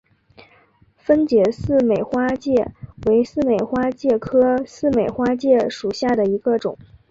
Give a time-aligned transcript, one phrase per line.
[0.97, 2.71] 分解似美花介
[3.05, 6.75] 为似美花介科似美花介属下的一个种。